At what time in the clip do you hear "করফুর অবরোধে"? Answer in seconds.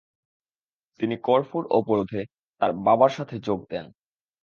1.23-2.21